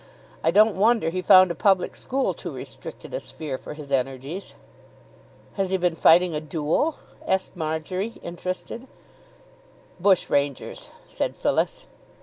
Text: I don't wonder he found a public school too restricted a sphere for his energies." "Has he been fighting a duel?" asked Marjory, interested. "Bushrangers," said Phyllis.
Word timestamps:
I 0.43 0.49
don't 0.49 0.75
wonder 0.77 1.11
he 1.11 1.21
found 1.21 1.51
a 1.51 1.53
public 1.53 1.95
school 1.95 2.33
too 2.33 2.51
restricted 2.51 3.13
a 3.13 3.19
sphere 3.19 3.59
for 3.59 3.75
his 3.75 3.91
energies." 3.91 4.55
"Has 5.53 5.69
he 5.69 5.77
been 5.77 5.93
fighting 5.93 6.33
a 6.33 6.41
duel?" 6.41 6.95
asked 7.27 7.55
Marjory, 7.55 8.15
interested. 8.23 8.87
"Bushrangers," 9.99 10.89
said 11.07 11.35
Phyllis. 11.35 11.85